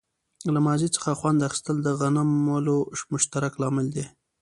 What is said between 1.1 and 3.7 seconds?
خوند اخیستل د غنملو مشترک